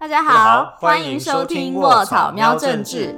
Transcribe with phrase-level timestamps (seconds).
[0.00, 3.16] 大家好好，欢欢迎迎收听卧卧草草喵喵政政治治。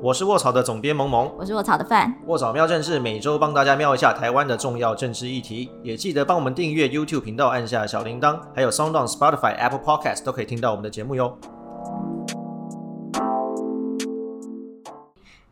[0.00, 1.28] 我是卧草的总编萌萌。
[1.36, 11.36] 我是卧草的范，卧草喵政治每周帮大家瞄一下台湾的重要政治议题，也记得帮我们订阅 YouTube 频道，按下小铃铛，还有 Sound On、Spotify、Apple Podcast 都可以听到我们的节目哟。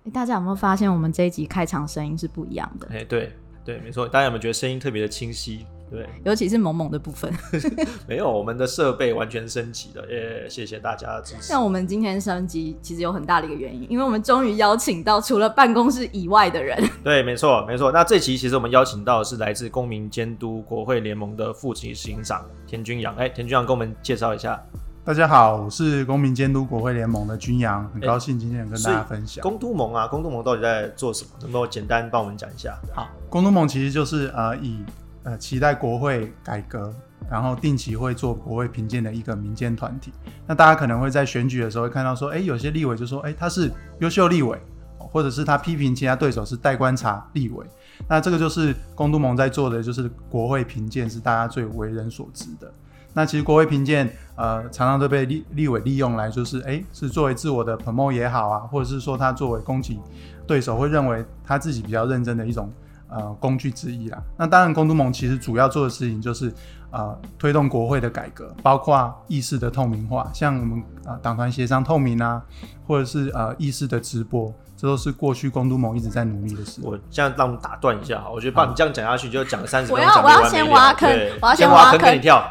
[0.05, 2.87] 诶大家有没有发现我们这一集开场声音是不一样的？
[2.93, 3.33] 哎，对
[3.65, 5.67] 对，没错，大家有没有觉得声音特别的清晰？
[5.91, 7.33] 对，尤其是萌萌的部分。
[8.07, 10.49] 没有，我们的设备完全升级了，也！
[10.49, 11.43] 谢谢大家的支持。
[11.43, 16.81] 像我们今天升级，其实有很大的一个原因，因为我们终于邀请到除了办公室以外的人。
[17.03, 17.91] 对，没错，没错。
[17.91, 23.15] 那这期其实我们邀请到的是来自公民监督国会联盟的副执行长田君阳。
[23.17, 24.63] 哎，田君阳跟我们介绍一下。
[25.03, 29.43] 大家好，我是公民监督国会联盟的君阳，很高兴今天跟大家分享。
[29.43, 31.31] 公都盟啊，公都盟到底在做什么？
[31.41, 32.79] 能不能简单帮我们讲一下？
[32.95, 34.85] 好，公都盟其实就是呃以
[35.23, 36.93] 呃期待国会改革，
[37.31, 40.13] 然后定期会做国会评鉴的一个民间团体。
[40.47, 44.59] 那大家可能会在选举的时候会看到说，哎，有些立委就说，哎，他是优秀立委，
[44.99, 47.67] 或者是他批评其他对手是待观察立委。
[48.09, 52.73] 那这个就是公都盟在做的，就是国会评鉴是大家最为人所知的。
[53.13, 60.01] 那其实国会评鉴，呃，常常都被立立委利用来，就是哎，是作为自我的 promo 也好啊，或者是说他作为攻击
[60.47, 62.73] 对手，会认为他自己比较认真的一种
[63.11, 64.19] 呃工具之一啦。
[64.37, 66.53] 那当然，公都盟其实主要做的事情就是
[66.91, 72.43] 呃推动国会的改革，包括议事的透明化，像我们呃党团协商透明啊，
[72.87, 76.81] 或者是呃议事的直播，这都是过去公都盟一直在努力的事。
[76.85, 81.11] 我这样让我们打断一下哈，我觉得怕你这样讲下去就讲三十我分钟，讲要我要先挖坑
[81.43, 82.43] 我要先先挖挖坑坑给你跳。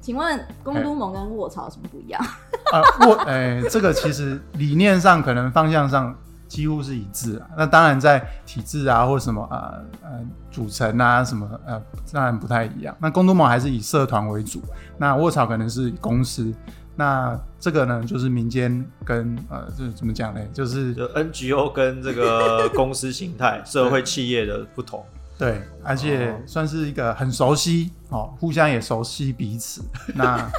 [0.00, 2.24] 请问公都盟跟卧槽有什么不一样？
[2.72, 6.14] 呃，我诶、这个其实理念上可能方向上
[6.48, 7.46] 几乎是一致啊。
[7.56, 11.80] 那当然在体制啊或什么呃呃组成啊什么呃，
[12.12, 12.96] 当然不太一样。
[12.98, 14.60] 那公都盟还是以社团为主，
[14.96, 16.52] 那卧槽可能是公司。
[16.96, 20.40] 那这个呢，就是民间跟呃，这怎么讲呢？
[20.52, 25.04] 就是就 NGO 跟这个公司形态、社会企业的不同。
[25.38, 29.82] 对，而且哦算是一个很熟悉哦，互相也熟悉彼此。
[30.14, 30.50] 那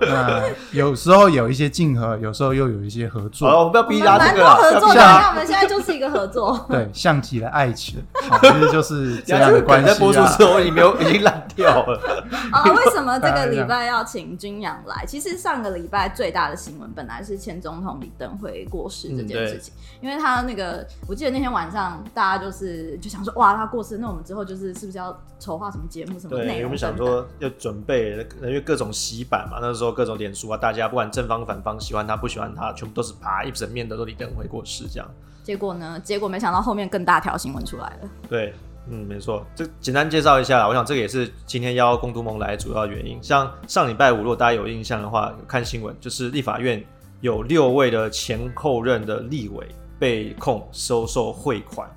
[0.00, 3.48] 那有时候有一些竞合，有时候又有一些合作。
[3.48, 6.66] 好了，我们不要逼他这个啦，合作的，那我们现在就是一个合作。
[6.68, 10.36] 对，像极了爱情，好，其实就是这样的关系在播出啊。
[10.36, 12.26] 之后，已经没有已经烂掉了。
[12.50, 15.06] 啊，为什么这个礼拜要请君阳来？
[15.06, 35.08] 其实上个礼拜最大的新闻本来是前总统李登辉过世这件事情，因为他那个，我记得那天晚上大家就是就想说，哇，他过世，那我们之后就是是不是要筹划什么节目、什么内容们说要准备，因为各种洗版嘛，那时候各种脸书啊，大家不管正方反方，喜欢他不喜欢他，全部都是啪一整面的都李登辉过世这样。
[35.42, 36.00] 结果呢？
[36.02, 38.08] 结果没想到后面更大条新闻出来了。
[38.28, 38.52] 对，
[38.90, 39.46] 嗯，没错。
[39.54, 43.16] 这简单介绍一下啦，我想这个也是今天邀公都盟来的主要原因。
[43.22, 46.84] 像上礼拜五，如果大家有印象的话，有看新闻，就是立法院
[47.20, 49.68] 有六位的前后任的立委
[50.00, 51.88] 被控收受贿款，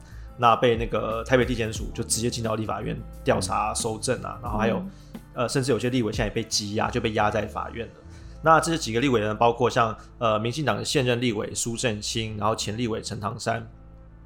[0.42, 4.92] 那被那个台北地检署就直接进到立法院调查收证啊，然后还有、嗯
[5.34, 7.94] 呃，甚至有些立委现在也被羁押，就被押在法院了。
[8.42, 13.70] 那这几个立委呢，包括像呃民进党的现任立委苏正清，然后前立委陈唐山，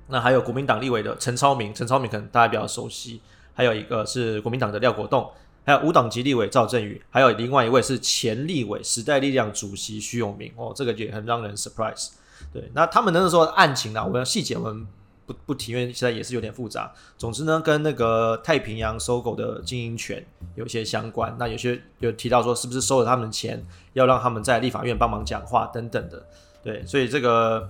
[0.08, 3.20] 那还有国民党立委的陈超明，陈超明可能大家比较熟悉，
[3.56, 5.28] 还有一个是国民党的廖国栋，
[5.66, 12.10] 还有无党籍立委赵振宇，还有另外一位是前立委时代力量主席徐永明哦，这个也很让人 surprise。
[12.54, 14.86] 对，那他们那时候的案情呢，我们细节我们
[15.34, 16.92] 不不提，因为现在也是有点复杂。
[17.18, 20.24] 总之呢，跟那个太平洋搜狗的经营权
[20.56, 21.36] 有些相关。
[21.40, 23.62] 那有些有提到说，是不是收了他们的钱，
[23.94, 26.26] 要让他们在立法院帮忙讲话等等的。
[26.64, 27.70] 对，所以这个，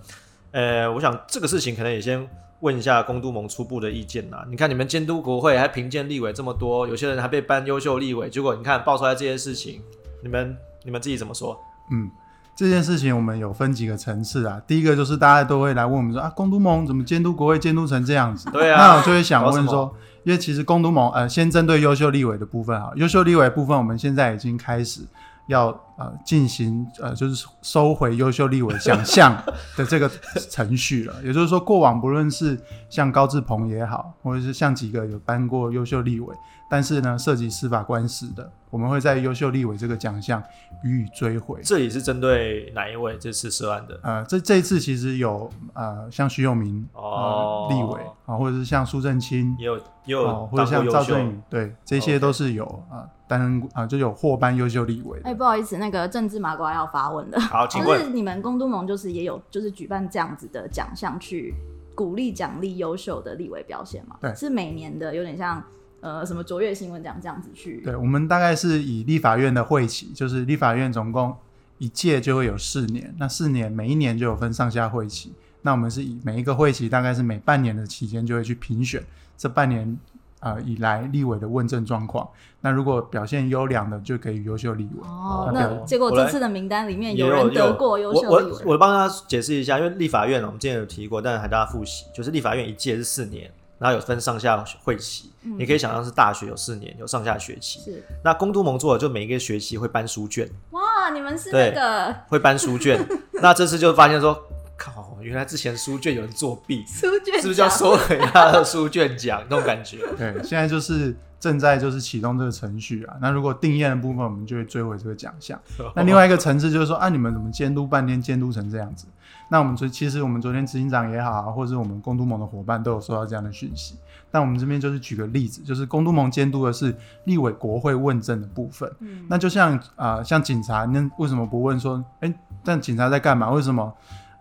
[0.51, 2.27] 呃，我想这个事情可能也先
[2.59, 4.45] 问一下公都盟初步的意见啦。
[4.49, 9.81] 你看你们监督国会还评鉴立委这么多，有些人还被颁优秀立委，结果你看爆出来这些事情，
[10.21, 11.59] 你们你们自己怎么说？
[11.91, 12.09] 嗯，
[12.55, 14.61] 这件事情我们有分几个层次啊。
[14.67, 18.49] 第一个就是大家都会来问我们说啊，公都盟怎么监督国会监督成这样子？
[18.51, 19.93] 对啊那我就会想问说，
[20.23, 25.01] 因为其实公都盟呃，先针对优秀立委的部分啊，优秀立委的部分我们现在已经开始
[25.47, 25.67] 要
[25.97, 29.35] 呃进行呃就是收回优秀立委奖项
[29.75, 30.09] 的这个
[30.49, 31.15] 程序了。
[31.23, 32.57] 也就是说，过往不论是
[32.89, 36.33] 像高志鹏也好，或者是像几个有颁过优秀立委，
[36.73, 40.41] 但是呢涉及司法官司的，我们会在优秀立委这个奖项
[40.83, 41.61] 予以追回。
[41.61, 43.99] 这里是针对哪一位这次涉案的？
[44.01, 55.29] 呃，这这一次其实有呃，像徐永明哦呃立委啊、或者是像苏正清也有也有哦，或者像赵正宇，对，这些都是有啊担任过啊、就有获颁优秀立委的。
[55.29, 57.39] 哎、不好意思，那个政治麻瓜要发问了。
[57.39, 61.53] 好，请就是问你们公都盟就是也有就是举办这样子的奖项去
[61.93, 64.15] 鼓励奖励优秀的立委表现嘛？
[64.19, 65.63] 对是每年的，有点像
[66.03, 67.81] 呃什么卓越新闻奖这样子去。
[67.81, 71.33] 对，我们大概是以立法院的会期，就是立法院总共
[71.77, 79.01] 一届就会有四年，那四年每一年就有分上下会期，那我们是以每一个会期大概是每半年的期间就会去评选
[79.37, 79.97] 这半年
[80.41, 82.27] 啊、呃以来立委的问政状况，
[82.59, 85.01] 那如果表现优良的就给予优秀立委。
[85.03, 93.49] 哦，那那结果这次的名单里面有人得过优我我秀立委，我帮大家解释一下，因为立法院我们之前有提过，但是还大家复习，就是立法院一届是四年，
[93.83, 97.81] 然后有分上下会期，嗯你可以想象是大学有四年，有上下学期。
[97.81, 103.05] 是那公都盟做的就每一个学期会颁书卷，哇，你们是对那个会颁书卷。
[103.43, 104.41] 那这次就发现说，
[104.77, 109.97] 靠，原来之前书卷有人作弊，书卷是不是就要收回他的书卷奖那种感觉？
[110.17, 113.17] 对，现在就是正在就是启动这个程序啊。
[113.19, 115.59] 那如果定验的部分，我们就会追回这个奖项。
[115.93, 119.07] 那另外一个层次就是说，啊，你们怎么监督半天监督成这样子？
[119.53, 123.95] 那我们昨其实我们昨天执行长也好啊，或者是我们公都盟的伙伴都有收到这样的讯息。
[124.31, 126.95] 但我们这边就是举个例子，就是公都盟监督的是
[127.25, 128.91] 立委国会问政的部分。
[129.01, 132.33] 嗯那就像啊、呃像警察，那为什么不问说，哎、
[132.63, 133.51] 但警察在干嘛？
[133.51, 133.93] 为什么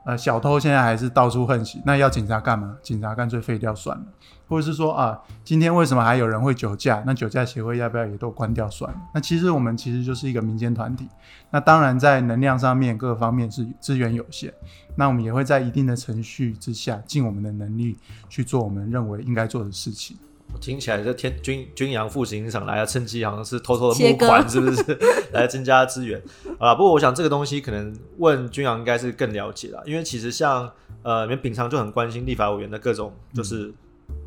[0.04, 1.82] 呃小偷现在还是到处横行？
[1.84, 2.76] 那要警察干嘛？
[2.82, 4.04] 警察干脆废掉算了。
[4.49, 7.02] 或者是说啊、今天为什么还有人会酒驾？
[7.06, 8.99] 那酒驾协会要不要也都关掉算了？
[9.14, 11.08] 那其实我们其实就是一个民间团体，
[11.50, 14.52] 那当然在能量上面各方面是资源有限，
[14.94, 17.96] 那我们也会在一定的程序之下，尽我们的能力
[18.28, 20.19] 去做我们认为应该做的事情。
[20.53, 24.99] 我听起来这天军军洋副行长来啊，趁机好像是偷偷的募款，是不是
[25.33, 26.23] 来增加资源
[26.59, 26.75] 啊？
[26.75, 30.71] 不过我想这个东西可能问军洋应该是更了解了，因为其实像
[31.03, 33.73] 呃，你们平常就很关心立法委员的各种就是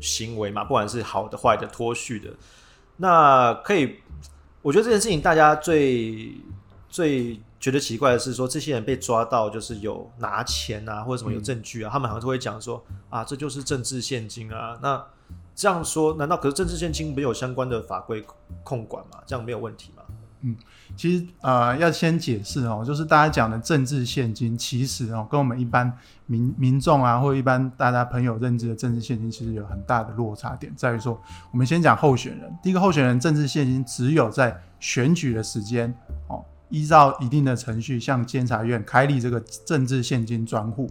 [0.00, 2.30] 行为嘛，不管是好的、坏的、脱序的，
[2.96, 3.96] 那可以，
[4.62, 6.32] 我觉得这件事情大家最
[6.88, 15.04] 最觉得奇怪的是说，这些人被抓到就是有拿钱啊，或者什么有证据啊，他们好像都会讲说啊，这就是政治现金啊，那。
[15.56, 18.24] 这样说，难道可是政治现金没有相关的法规
[18.62, 19.18] 控管吗？
[19.26, 20.02] 这样没有问题吗？
[20.42, 20.54] 嗯
[20.94, 25.90] 其实呃，要先解释哦，就是大家讲的政治现金，其实哦，跟我们一般
[26.26, 31.20] 民民众啊，或一般大家朋友认知的政治现金，其实有很大的落差点，在于说，
[31.50, 35.92] 我们先讲候选人，第一个候选人政治现金只有在选举的时间
[36.28, 40.88] 哦，依照一定的程序向监察院开立这个政治现金专户。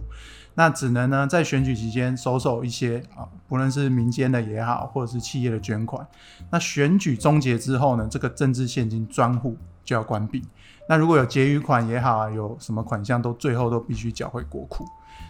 [0.56, 6.04] 那只能呢在选举期间收受一些啊，不论是民间的也好，或者是企业的捐款。
[6.50, 10.42] 那选举终结之后呢，这个政治现金专户就要关闭。
[10.88, 14.84] 那如果有结余款也好，有什么款项都最后都必须缴回国库。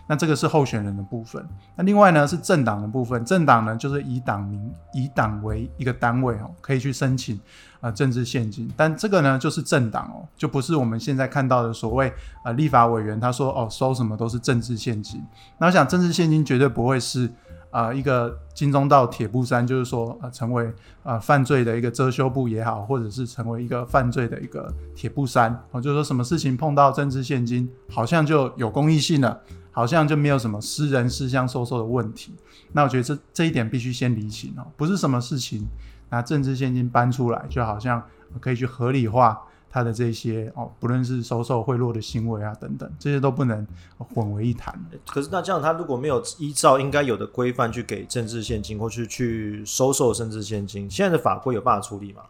[0.06, 1.44] 那这个是候选人的部分。
[1.74, 8.70] 那另外呢是政党的部分，政党呢就是以党名以党为一个单位哦，可以去申请啊、呃政治现金。
[8.76, 12.12] 但这个呢就是政党哦，就不是我们现在看到的所谓、
[12.44, 15.22] 呃立法委员他说哦收什么都是政治现金。
[15.58, 17.30] 那我想政治现金绝对不会是
[17.72, 20.72] 啊、一个金钟罩铁布衫，就是说呃成为
[21.02, 25.52] 呃犯罪的一个遮羞布也好，或者是成为一个犯罪的一个铁布衫。
[25.72, 29.38] 哦，就是说什么事情碰到政治现金，好像就有公益性了。
[29.76, 32.32] 好像就没有什么私人私相收受的问题。
[32.72, 35.66] 那我觉得这这一点必须先理清哦，不是什么事情
[36.08, 38.02] 拿政治现金搬出来，就好像
[38.40, 39.38] 可以去合理化
[39.70, 43.66] 他的这些哦，不论是收受贿赂的行为啊等等，这些都不能
[43.98, 44.74] 混为一谈。
[45.06, 52.22] 可是那这样，他如果没有依照应该有的规范去给政治现金，或是去收受政治现金，现在的法规有办法处理吗？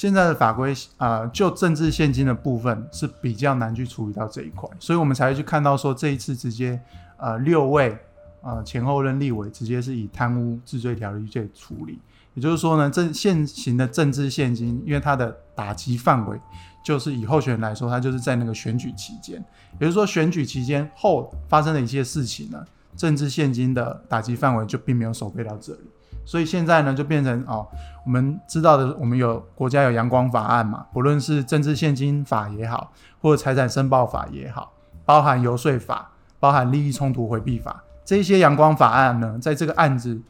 [0.00, 6.80] 现在的法规啊、就政治现金的部分是比较难去处理到这一块，所以我们才会去看到说这一次直接
[7.18, 7.94] 呃六位
[8.40, 11.98] 呃前后任立委直接是以贪污治罪条例去处理，
[12.32, 16.40] 也就是说呢，政现行的政治现金，因为它的打击范围
[16.82, 19.36] 就是以候选人来说，它就是在那个选举期间，
[19.74, 22.64] 也就是说选举期间后发生的一些事情呢，
[22.96, 25.80] 政治现金的打击范围就并没有守备到这里。
[26.24, 27.66] 所以现在呢，就变成哦，
[28.04, 34.72] 我们知道的，我们有国家有阳光法案嘛，不论是政治现金法也好，或者财产申报法也好，
[35.04, 40.20] 包含游说法，包含利益冲突回避法，这些阳光法案呢，在这个案子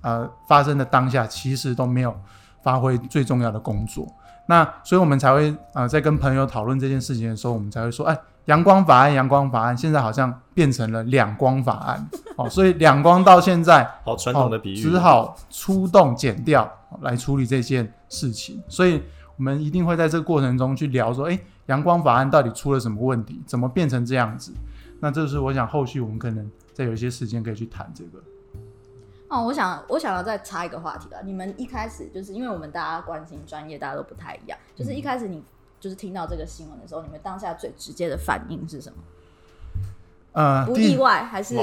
[0.00, 2.18] 呃发生的当下，其实都没有
[2.62, 4.06] 发挥最重要的工作。
[4.46, 13.88] 那所以我们才会呃在跟朋友讨论这件事情的时候，我们才会说，哎，阳光法案，阳光法案，现在好像变成了两光法案 哦，所以两光到现在。
[14.04, 16.70] 好传统的比喻，哦只好出动减掉
[17.00, 18.62] 来处理这件事情。
[18.68, 19.00] 所以
[19.36, 23.40] 我们一定会在这个过程中去聊说，哎，阳光法案到底出了什么问题？
[23.46, 24.52] 怎么变成这样子？
[25.00, 28.22] 那这是我想后续我们可能再有一些时间可以去谈这个。
[29.32, 31.16] 哦，我想我想要再插一个话题了。
[31.24, 34.58] 你们一开始就是因为我们大家关心专业，大家都不太一样。
[34.76, 35.42] 就是一开始你
[35.80, 38.96] 就是听到这个新闻的时候，你们当下最直接的反应是什么？
[40.32, 41.56] 呃，不意外还是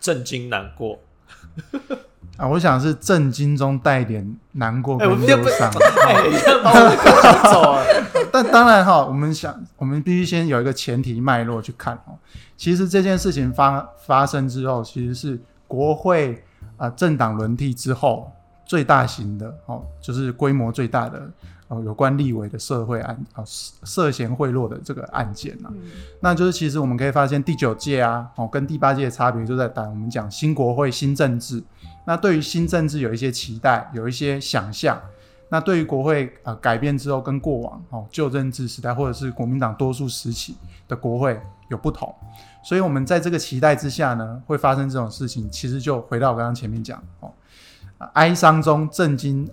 [0.00, 0.98] 震惊难过。
[2.38, 5.70] 啊，我想是震惊中带点难过跟们不， 忧伤。
[8.32, 12.16] 但当然哈，我们想，我们必须先有一个前提脉络去看哦。
[12.56, 16.42] 其实这件事情发发生之后，其实是国会
[16.80, 18.32] 啊、呃政党轮替之后
[18.64, 21.30] 最大型的哦，就是规模最大的
[21.68, 25.68] 哦有关立委的社会案啊、涉涉嫌贿赂的这个案件啊。
[25.70, 25.78] 嗯
[26.20, 31.62] 那就是其实我们可以发现第九届啊，哦跟第八届的差别就在打我们讲新国会新政治。
[32.06, 35.00] 那对于新政治有一些期待，有一些想象。
[35.52, 41.38] 那对于国会呃改变之后，跟过往哦旧政治时代或者是国民党多数时期的国会
[41.68, 42.14] 有不同，
[42.62, 47.32] 所以我们在这个期待之下呢，会发生这种事情，其实就回到我刚刚前面讲哦，
[48.12, 49.48] 哀伤中震惊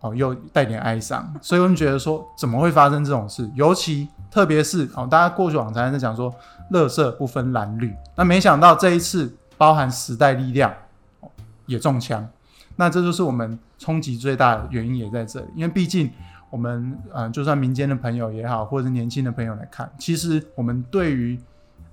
[0.00, 3.48] 哦又带点哀伤，所以我们觉得说怎么会发生这种事？
[3.54, 6.34] 尤其特别是哦，大家过去往常在讲说
[6.70, 10.74] 乐色不分蓝绿，那没想到这一次包含时代力量
[11.20, 11.30] 哦
[11.66, 12.28] 也中枪。
[12.76, 16.10] 那这就是我们冲击最大的原因也在这里，因为毕竟
[16.50, 21.38] 我们呃，就算民间的朋友也好，或者是年轻的朋友来看，其实我们对于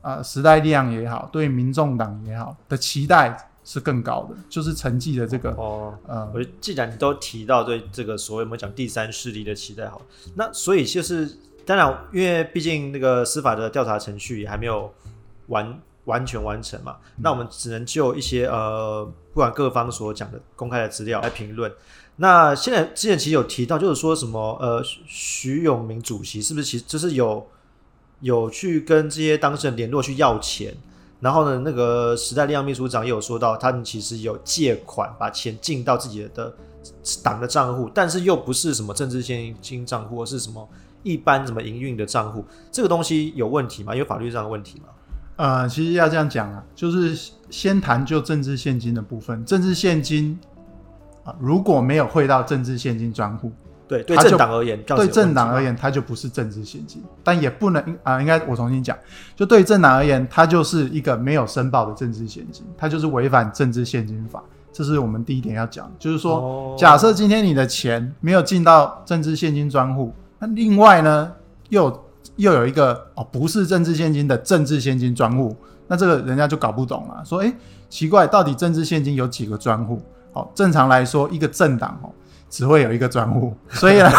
[0.01, 10.01] 呃时代力量也好，对于民众党也好的期待是更高的，就是成绩的这个哦，呃我既然你都提到对这个所谓我们讲第三势力的期待，好，
[10.35, 14.93] 那所以就是当然，因为毕竟那个司法的调查程序也还没有
[15.47, 21.71] 完完全完成嘛，那我们只能就一些呃，不管各方所讲的公开的资料来评论。
[22.17, 27.47] 那现在之前其实有提到，就是说什么呃，徐徐永明主席是不是其实就是有
[28.19, 30.75] 有去跟这些当事人联络去要钱？
[31.19, 36.53] 然后呢，那个时代力量秘书长也有说到，他们其实有借款把钱进到自己的
[37.23, 40.67] 党的账户，但是又不是什么政治现金账户，而是什么
[41.01, 43.95] 一般什么营运的账户，这个东西有问题吗？
[43.95, 44.87] 有法律上的问题吗？
[45.35, 50.39] 呃，其实要这样讲啊，就是先谈就政治现金的部分，政治现金
[51.23, 53.51] 啊、如果没有汇到政治现金专户，
[53.87, 58.97] 对，对政党而言，对政党而，言，它就不是政治现金，但也不能啊、应该我重新讲，
[59.35, 66.75] 就对政党而言，它就是一个没有申报的政治现金，它就是违反政治现金法，这是我们第一点要讲，就是说，哦。
[66.77, 71.31] 假设今天你的钱没有进到政治现金专户，那另外呢，
[71.69, 72.02] 又有
[72.35, 75.55] 又有一个哦不是政治现金的政治现金专户，
[75.87, 77.53] 那这个人家就搞不懂了，说诶
[77.89, 80.01] 奇怪，到底政治现金有几个专户？
[80.33, 82.11] 哦，正常来说，一个政党哦
[82.49, 84.09] 只会有一个专户， 所以呢，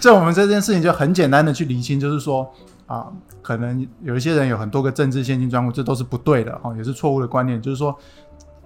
[0.00, 2.48] 就我们这件事情就很简单的去厘清，就是说
[2.86, 3.06] 啊，
[3.42, 7.96] 可能有一些人有很多个政治现金专户，这都是不对的哦，也是错误的观念，就是说。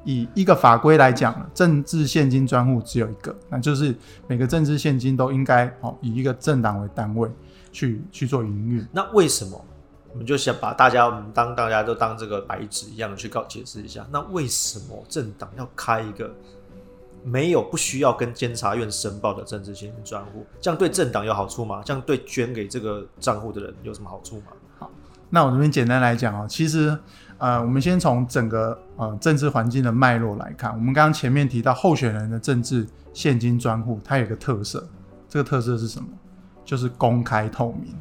[0.05, 3.95] 以一个法规来讲，政治现金专户只有一个，那就是
[4.27, 7.31] 每个政治现金都应该哦以一个政党为单位
[7.73, 8.87] 去去做营运。
[8.93, 9.65] 那为什么？
[10.13, 16.31] 我们就想把大家，我们当大家都当这个白纸一样的去告解释一下，那为什么政党要开一个
[17.25, 20.45] 没有不需要跟监察院申报的政治现金专户？
[20.61, 21.81] 这样对政党有好处吗？
[21.83, 24.49] 这样对捐给这个账户的人有什么好处吗？
[24.79, 24.91] 好
[25.31, 26.95] 那我这边简单来讲啊，其实
[27.39, 34.87] 呃，我们先从整个呃政治环境的脉络来看，我们刚刚前面提到候选人的政治现金专户，它有个特色，
[35.27, 36.07] 这个特色是什么？
[36.65, 37.95] 就是公开透明。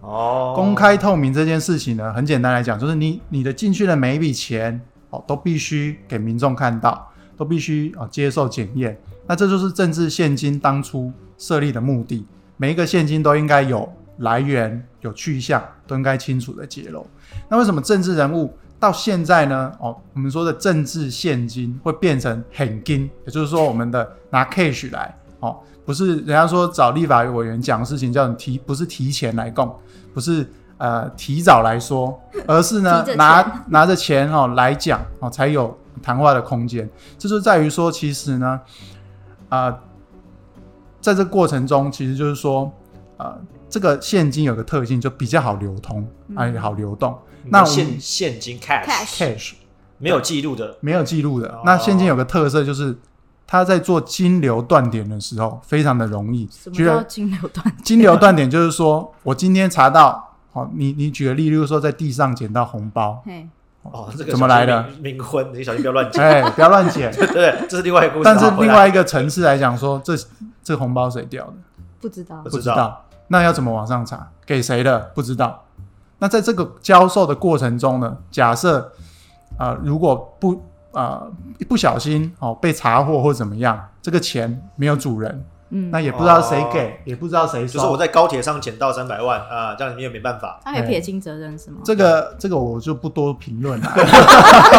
[0.00, 8.98] 哦公开透明这件事情呢，很简单来讲，就是你你的进去的每一笔钱哦，都必须给民众看到，都必须哦接受检验。
[9.26, 12.26] 那这就是政治现金当初设立的目的，
[12.56, 17.06] 每一个现金都应该有来源、有去向，都应该清楚的揭露。
[17.48, 19.72] 那为什么政治人物到现在呢？
[19.78, 29.76] 哦，我们说的政治现金会变成很金，也就是说我们的拿 cash 来哦，不是人家说找立法委员讲的事情叫你提，不是提前来供，
[30.14, 36.88] 不是呃提早来说，而是呢拿拿着钱哦来讲哦才有谈话的空间。
[37.18, 38.60] 这就在于说，其实呢，
[39.48, 39.68] 啊、
[41.00, 42.72] 在这个过程中，其实就是说，
[43.16, 43.36] 呃，
[43.68, 46.06] 这个现金有个特性，就比较好流通，
[46.36, 47.18] 啊、也好流动。
[47.46, 49.52] 那现现金 cash Cash cash
[49.98, 51.62] 没有记录的，没有记录的哦。
[51.64, 52.96] 那现金有个特色就是，
[53.52, 56.48] 它在做金流断点的时候非常的容易。
[56.50, 57.76] 什么叫金流断？
[57.84, 63.46] 金流断点就是说，我今天查到，好、你你举个例，例如说在地上捡到红包，嘿，
[63.82, 66.24] 哦，这个怎么来的小心冥冥婚，你小心不要乱捡。
[66.24, 67.12] 哎，不要乱捡。
[67.12, 68.24] 对 对，这是另外一个故事。
[68.24, 70.14] 但是另外一个层次来讲说，这
[70.64, 71.52] 这红包谁掉的？
[72.00, 73.04] 不知道不知道不知道。
[73.28, 74.30] 那要怎么往上查？
[74.46, 74.98] 给谁的？
[75.14, 75.64] 不知道。
[76.20, 78.94] 那在这个教授的过程中呢，假设
[79.58, 81.32] 啊、呃如果不啊、呃
[81.68, 87.74] 不小心哦被查获或怎么样，这个钱没有主人，嗯，那也不知道谁给，也不知道谁收。
[87.74, 90.60] 就是我在高铁上捡到三百万啊，这样你也没办法。
[90.62, 91.78] 他可以撇清责任是吗？
[91.84, 93.92] 这个这个我就不多评论了，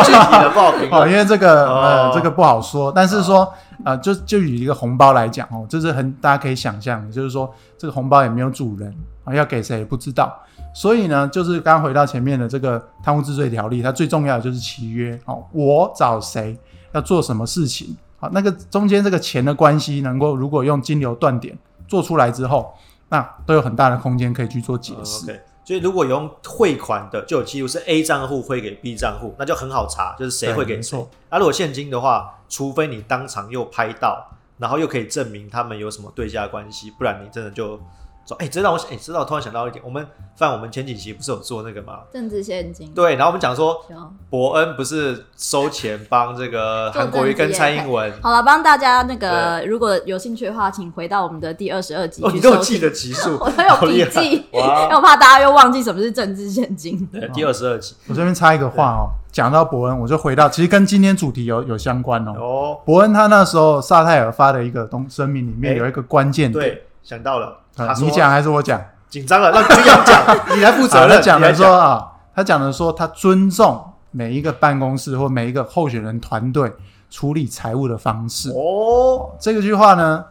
[0.06, 1.12] 具体的不好评哦，论。
[1.12, 2.92] 因为这个哦呃这个不好说。
[2.92, 3.52] 但是说
[3.84, 8.94] 呃，就就以一个红包来讲哦，这是很大家可以想象的，就是说这个红包也没有主人
[9.24, 10.38] 啊，要给谁也不知道。
[10.74, 16.58] 所以呢，就是刚回到前面的这个贪污治罪条例，它最重要的就是契约哦，我找谁
[16.94, 22.74] 要做什么事情，好，那个中间这个钱的关系能够如果用金流断点做出来之后，
[23.10, 25.44] 那都有很大的空间可以去做解嗯释。
[25.66, 31.10] 所以如果有用汇款的，就有记录是 A 账户汇给 B 账户，那就很好查，就是谁汇给谁对没错。
[31.30, 34.28] 那、如果现金的话，除非你当场又拍到，
[34.58, 37.80] 然后又可以证明他们有什么对价关系，不然你真的就
[38.26, 42.00] 说，哎、这让我想，哎、这让我突然想到一点，我们范我们前几期不是有做那个吗？
[42.12, 43.84] 政治现金，对，然后我们讲说，
[44.30, 52.82] 伯恩不是收钱帮这个做韩国瑜跟蔡英文，好了，帮大家那个如果有兴趣的话，请回到我们的第二十二集哦，你都有记听。
[52.82, 54.96] 得集数， 我都有好厉害笔记，因为！
[54.96, 57.06] 我怕大家又忘记什么是政治现金。
[57.08, 62.32] 对，第二十二集我这边插一个话哦，讲到伯恩，我就回到其实跟今天主题有有相关哦。
[62.38, 68.82] 哦，伯恩他那时候萨泰尔发的一个东声明里面哎有一个关键点，对，想到了，啊他说你讲还是我讲？
[69.10, 70.24] 紧张了，让军阳讲，
[70.56, 71.18] 你来负责 好，任。
[71.18, 76.72] 他讲的说啊，他讲的说他尊重每一个办公室或每一个候选人团队
[77.10, 78.50] 处理财务的方式。
[78.50, 80.26] 哦，这个句话呢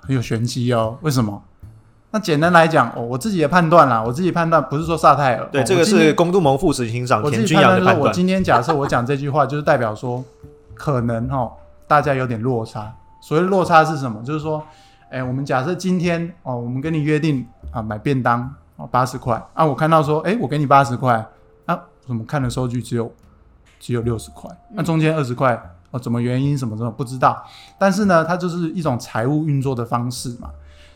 [0.00, 0.96] 很有玄机哦。
[1.02, 1.42] 为什么？
[2.10, 7.98] 那简单来讲，哦，我自己的判断啦，我自己判断不是说萨泰尔，对，这个是哦我今天公都盟副执行长田君阳的判断。
[7.98, 10.24] 我今天假设我讲这句话，就是代表说，
[10.74, 11.50] 可能哈、
[11.86, 12.94] 大家有点落差。
[13.20, 14.22] 所谓落差是什么？
[14.24, 14.64] 就是说，
[15.10, 21.26] 哎，我们假设今天哦，我们跟你约定啊，买便当哦，八十块啊，我看到说，哎，我给你八十块
[21.66, 23.10] 啊，怎么看的收据只有
[23.80, 24.50] 只有六十块？
[24.72, 25.58] 那中间二十块
[25.90, 27.42] 哦，怎么原因什么什么不知道？
[27.78, 30.50] 但是呢，它就是一种财务运作的方式嘛。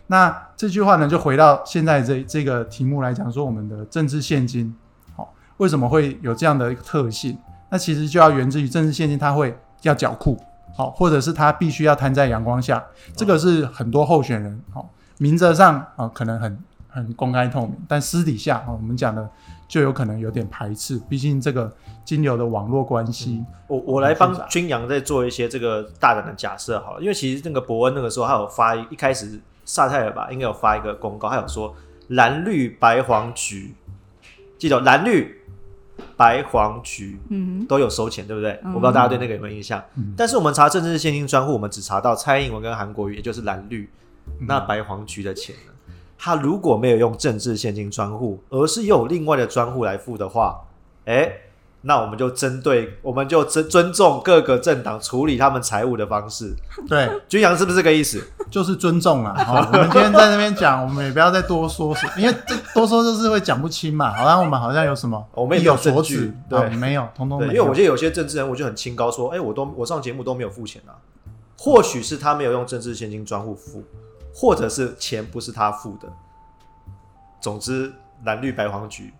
[0.08, 4.74] 那这句话呢，就回到现在这这个题目来讲，说我们的政治现金，
[5.16, 7.38] 好、为什么会有这样的一个特性？
[7.70, 10.38] 那其实就要源自于政治现金，它会要缴库，
[10.74, 14.88] 好、或者是他必须要摊在阳光下，这个是很多候选人，好、
[15.18, 19.28] 明着上啊、可能很很公开透明，但私底下啊、我们讲的
[19.68, 21.72] 就有可能有点排斥，毕竟这个
[22.04, 31.74] 金流的网络关系，我我来帮君阳再做一些这个大胆的假设好了，因为其实那个伯恩那个时候他有发一一开始萨泰尔吧，应该有发一个公告，他有说
[32.08, 33.74] 蓝绿白黄橘，
[34.58, 35.41] 记得哦蓝绿
[36.16, 38.58] 白黄橘嗯都有收钱，对不对？
[38.64, 39.82] 嗯我不知道大家对那个有没有印象。
[39.96, 43.88] 嗯但是我们查政治现金专户，我们只查到蔡英文跟韩国瑜，也就是蓝绿，
[44.40, 45.72] 嗯那白黄橘的钱呢？
[46.18, 50.60] 他如果没有用政治现金专户，而是用另外的专户来付的话，
[51.06, 51.32] 哎，
[51.84, 56.54] 那我们就针对，我们就尊尊重各个政党处理他们财务的方式。
[56.88, 58.22] 对，军阳是不是这个意思？
[58.50, 59.34] 就是尊重啦。
[59.34, 64.12] 好， 我们今天在那边讲，我们也不要再多说什么，因为这多说就是会讲不清嘛。
[64.12, 67.52] 好像我们好像有什么，我们也意有所据指，对啊没有，通通，没有。
[67.52, 70.94] 因为我觉得有些政治人物就很清高，说，哎，我都我上节目都没有付钱啊。
[71.58, 73.84] 或许是他没有用政治现金专户付，
[74.34, 76.08] 或者是钱不是他付的。
[77.40, 77.92] 总之，
[78.24, 79.12] 蓝绿白黄橘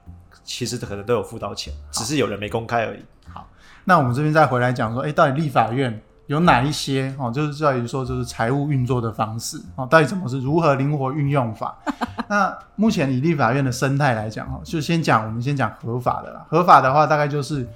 [0.45, 3.05] 其实可能都有付到钱，只是有人没公开而已。
[3.29, 3.47] 好
[3.85, 11.77] 那我们这边再回来讲说，哎，到底立法院有哪一些哦，就是在于说就是财务运作的方式哦，到底怎么是如何灵活运用法？
[12.29, 16.47] 那目前以立法院的生态来讲哦，就先讲我们先讲合法的啦。
[16.49, 17.69] 合法的话，大概就是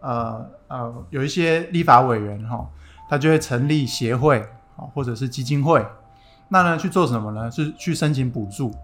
[0.00, 2.66] 呃呃，有一些立法委员哈、
[3.08, 4.40] 他就会成立协会
[4.76, 5.84] 啊，或者是基金会。
[6.48, 7.50] 那呢去做什么呢？
[7.50, 8.74] 是去申请补助。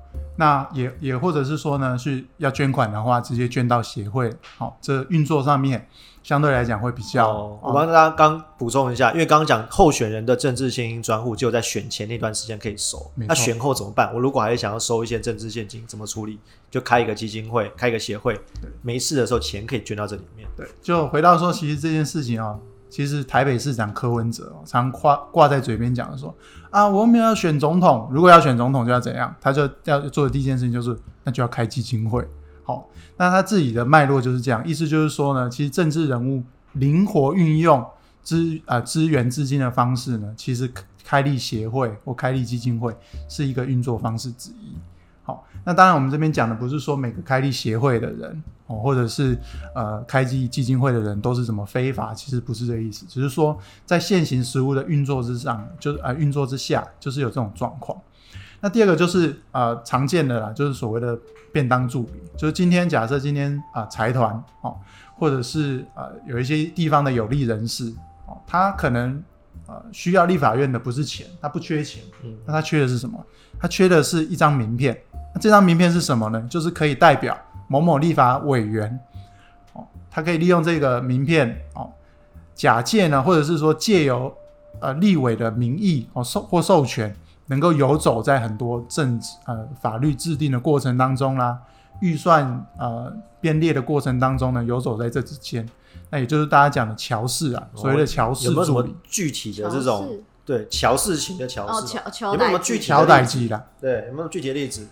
[0.40, 4.34] 那也也或者是说呢，是要捐款的话，直接捐到协会。
[4.56, 5.86] 好、这运作上面
[6.22, 7.28] 相对来讲会比较。
[7.28, 14.10] 哦，我哦帮大家刚补充一下，因为刚刚讲候选人的政治现金专户只有在选前那段时间可以收，那选后怎么办？
[14.14, 16.38] 我如果还是想要收一些政治现金，怎么处理？
[16.70, 18.40] 就开一个基金会，开一个协会，
[18.80, 20.48] 没事的时候钱可以捐到这里面。
[20.56, 22.58] 对，就回到说，其实这件事情哦，
[22.90, 26.34] 其实台北市长柯文哲、常挂挂在嘴边讲的说
[26.70, 32.26] 啊，我们要选总统，如果要选总统就要怎样，他就要做的第一件事情就是，那就要开基金会。
[32.64, 37.84] 好，那他自己的脉络就是这样，意思就是说呢，其实政治人物灵活运用
[38.22, 40.70] 资啊资源资金的方式呢，其实
[41.04, 42.94] 开立协会或开立基金会
[43.28, 44.74] 是一个运作方式之一。
[45.60, 49.38] 好，那当然我们这边讲的不是说每个开立协会的人哦，或者是
[49.74, 58.00] 呃开基基金会的人都是怎么非法，其实不是这个意思，只是说在现行实务的运作之上，就是呃运作之下，就是有这种状况。
[58.60, 61.18] 那第二个就是呃常见的啦，就是所谓的
[61.52, 64.76] 便当助理，就是今天假设今天啊、财团哦，
[65.16, 67.92] 或者是呃有一些地方的有利人士
[68.26, 69.22] 哦，他可能
[69.66, 73.18] 呃需要立法院的不是钱，他不缺钱，嗯那他缺的是什么？
[73.58, 74.96] 他缺的是一张名片。
[75.34, 76.40] 那这张名片是什么呢？
[76.50, 77.36] 就是可以代表
[77.68, 78.98] 某某立法委员，
[79.72, 81.90] 哦，他可以利用这个名片，哦，
[82.54, 84.34] 假借呢，或者是说借由
[84.80, 87.14] 呃立委的名义哦授或授权，
[87.46, 91.58] 能够游走在很多政治呃法律制定的过程当中啦，
[92.00, 95.68] 预算呃编列的过程当中呢，游走在这之间。
[96.12, 103.64] 那也就是大家讲的乔氏啊，所谓的乔氏有没有什么、具体的这乔种氏对乔氏情的乔哦，乔乔有没有什具体乔代基啦。
[103.80, 104.88] 对，有没有具体的例子？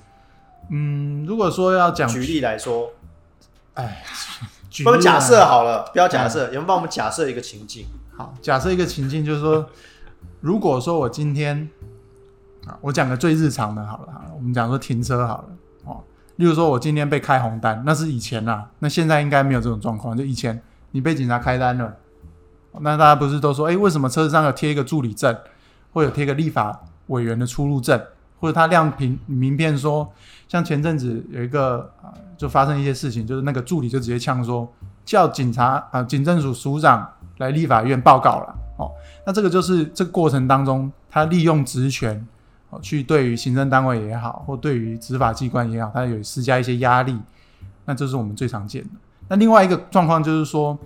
[0.70, 2.90] 嗯，如果说要讲举例来说，
[3.74, 4.04] 哎，
[4.84, 7.86] 我们假设好了，不要假设，有没有帮我们假设一个情境？
[8.16, 9.68] 好，假设一个情境，就是说，
[10.40, 11.68] 如果说我今天
[12.66, 15.48] 啊，我讲个最日常的好了，好了，我们讲说停车好了，
[15.84, 16.04] 哦，
[16.36, 21.96] 例如说我今天被开红单，那是以前啦，那现在应该没有这种状况，就以前你被警察开单了，
[22.80, 25.36] 那大家不是都说，哎，为什么车子上有贴一个助理证，
[25.92, 28.00] 或者贴个立法委员的出入证，
[28.40, 30.10] 或者他亮凭名片说，
[30.46, 34.66] 像前阵子有一个啊、就发生一些事情，就是那个助理就直接呛说，
[35.04, 38.54] 叫警察啊、警政署署长来立法院报告了。
[38.76, 38.90] 哦，
[39.26, 42.26] 那这个就是这个过程当中，他利用职权
[42.70, 47.18] 哦，去对于行政单位也好，或对于执法机关也好，他有施加一些压力。
[47.84, 48.90] 那这是我们最常见的。
[49.28, 50.78] 那另外一个状况就是说，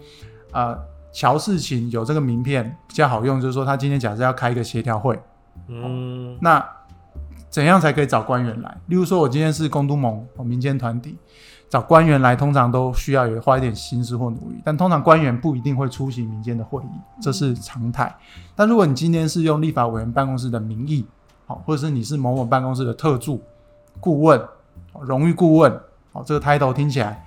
[0.52, 0.78] 呃，
[1.12, 5.20] 乔事情有这个名片比较好用，就是说他今天假设要开一个协调会，
[5.68, 6.64] 嗯，那
[7.52, 8.76] 怎样才可以找官员来？
[8.86, 11.18] 例如说，我今天是公都盟哦民间团体，
[11.68, 18.12] 找官员来，通常都需要有花一点心思或努力，但通常官员不一定会出席民间的会议，这是常态。
[18.56, 21.06] 但如果你今天是用立法委员办公室的名义，
[21.46, 23.42] 好，或者是你是某某办公室的特助、
[24.00, 24.40] 顾问、
[24.94, 25.78] 哦荣誉顾问，
[26.10, 27.22] 好，这个 title 听起来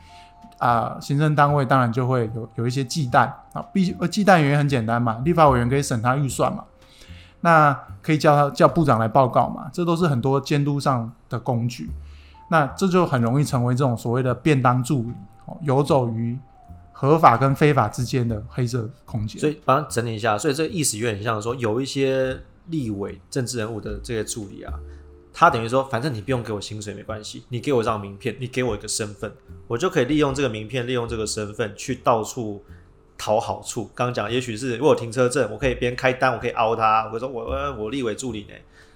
[0.57, 6.63] 啊、行政单位当然就会有有一些忌惮啊，必呃忌惮原因很简单嘛，立法委员可以审他预算嘛，
[7.45, 11.91] 那可以叫他叫部长来报告嘛，这都是很多监督上的工具。
[12.49, 15.13] 那这就很容易成为这种所谓的便当助理，
[15.61, 16.35] 游走于
[16.91, 19.39] 合法跟非法之间的黑色空间。
[19.39, 22.35] 所以帮他整理一下，所以这个意思有点像说，有一些
[22.69, 24.73] 立委政治人物的这些助理啊，
[25.31, 29.31] 他等于说，反正你不用给我薪水没关系，你给我一张名片，你给我一个身份，
[29.67, 32.63] 我就可以利用这个名片，利用这个身份去到处
[33.17, 33.89] 讨好处。
[33.95, 38.53] 刚刚讲，也许是我有停车证，我可以边开单，我可以凹他，我说我呃我立委助理呢，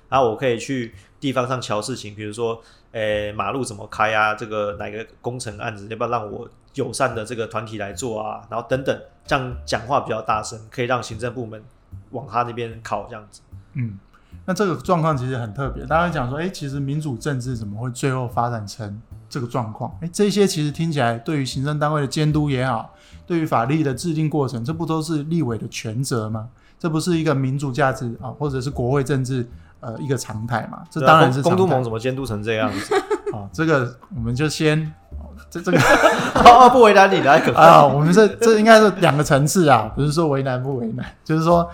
[0.09, 11.63] 然后我可以去地方上瞧事情，比如说，诶马路怎么开啊，这个哪个工程案子要不要让我友善的这个团体来做啊，然后等等，这样讲话比较大声，可以让行政部门
[12.11, 13.41] 往他那边靠，这样子。
[13.73, 13.99] 嗯，
[14.45, 15.85] 那这个状况其实很特别。
[15.85, 19.97] 大家讲说，哎、其实民主政治怎么会最后发展成这个状况？
[20.01, 22.95] 哎、这些其实听起来对于行政单位的监督也好，
[23.29, 26.47] 对于法律的制定过程，这不都是立委的权责吗？
[26.79, 29.47] 这不是一个民主价值啊，或者是国会政治
[29.81, 30.79] 呃一个常态嘛？
[30.89, 32.95] 这当然是公都盟怎么监督成这样子？
[33.31, 33.47] 啊。
[33.53, 35.77] 这个我们就先哦这这个
[36.43, 41.69] 哦，不为难你来可啊，我们这这应该是两个层次啊，不是说为难不为难，就是说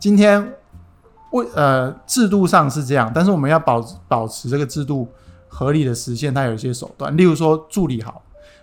[0.00, 0.54] 今天
[1.30, 5.06] 为呃制度上是这样，但是我们要保保持这个制度
[5.46, 8.20] 合理的实现，它有一些手段，例如说助理好，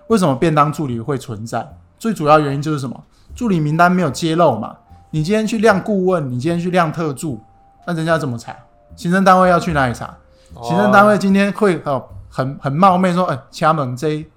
[0.08, 1.78] 为什么便当助理会存在？
[1.98, 3.04] 最主要原因就是什么？
[3.36, 4.76] 助理名单没有揭露嘛。
[5.12, 7.40] 你今天去亮顾问，你今天去亮特助，
[7.86, 8.56] 那人家怎么查？
[8.96, 10.18] 行政单位要去哪里查？
[10.62, 14.30] 行政单位今天会哦很很冒昧说，哎、掐门 J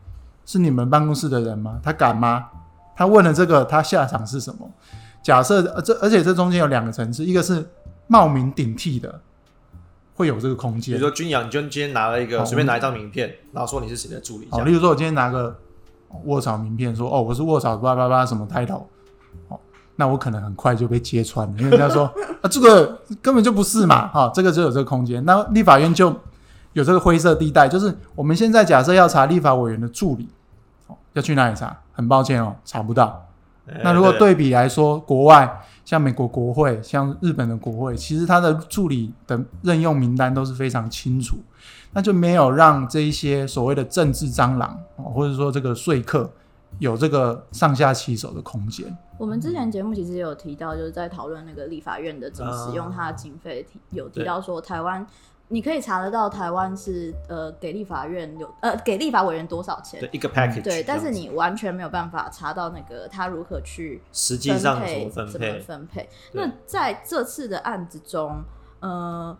[0.44, 1.81] 是你们办公室的人吗？
[1.83, 2.46] 他敢吗？
[2.96, 4.70] 他问了这个，他下场是什么？
[5.23, 7.68] 假设呃这而且这中间有两个层次，一个是
[8.07, 9.20] 冒名顶替的，
[10.14, 11.01] 会有这个空间比如。
[11.01, 15.59] 说君阳，你就今天拿了一个好随便拿一张名片，然后说你是谁的助理，这好，例如说我今天拿个
[16.25, 18.83] 卧槽名片说，哦，我是卧槽叭叭叭什么 title，
[19.49, 19.59] 哦，
[19.96, 22.05] 那我可能很快就被揭穿了，因为人家说
[22.42, 25.25] 啊，这个根本就不是嘛，哈、这个就有这个空间。
[25.25, 26.14] 那立法院就
[26.73, 30.29] 有这个灰色地带，就是我们现在假设要查立法委员的助理，
[30.87, 31.77] 哦，要去哪里查？
[31.92, 33.27] 很抱歉哦，查不到。
[33.68, 41.37] 哎那如果对比来说，国外像美国国会、像日本的国会，其实他的助理的任用名单都是非常清楚，
[41.92, 46.31] 那就没有让这一些所谓的政治蟑螂，哦或者说这个说客
[46.79, 48.96] 有这个上下其手的空间。
[49.18, 55.07] 我们之前节目其实也有提到，就是在讨论那个立法院的怎么使用它的经费，提有提到说台湾。
[55.53, 65.59] 你可以查得到台湾是呃给立法院有呃给立法委员多少钱对，一个 package，对，但是你完全没有办法查到那个他如何去实际上怎配么分怎么配？
[65.59, 66.09] 分配。
[66.35, 68.44] 那在这次的案子中，
[68.79, 69.37] 呃，